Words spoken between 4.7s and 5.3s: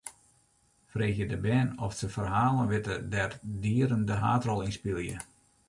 spylje.